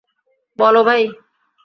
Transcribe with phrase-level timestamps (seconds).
[0.59, 1.01] বল, ভাই।